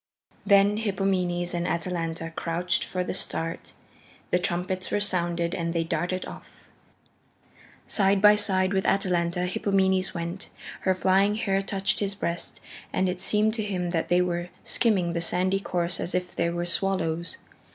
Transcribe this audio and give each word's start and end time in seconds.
Then 0.47 0.77
Hippomenes 0.77 1.53
and 1.53 1.67
Atalanta 1.67 2.31
crouched 2.35 2.83
for 2.83 3.03
the 3.03 3.13
start. 3.13 3.73
The 4.31 4.39
trumpets 4.39 4.89
were 4.89 4.99
sounded 4.99 5.53
and 5.53 5.75
they 5.75 5.83
darted 5.83 6.25
off. 6.25 6.67
Side 7.85 8.19
by 8.19 8.35
side 8.35 8.73
with 8.73 8.83
Atalanta, 8.87 9.45
Hippomenes 9.45 10.11
went. 10.15 10.49
Her 10.79 10.95
flying 10.95 11.35
hair 11.35 11.61
touched 11.61 11.99
his 11.99 12.15
breast, 12.15 12.59
and 12.91 13.07
it 13.07 13.21
seemed 13.21 13.53
to 13.53 13.63
him 13.63 13.91
that 13.91 14.09
they 14.09 14.23
were 14.23 14.49
skimming 14.63 15.13
the 15.13 15.21
sandy 15.21 15.59
course 15.59 15.99
as 15.99 16.15
if 16.15 16.35
they 16.35 16.49
were 16.49 16.65
swallows. 16.65 17.37